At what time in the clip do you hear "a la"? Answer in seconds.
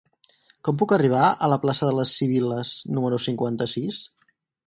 1.25-1.59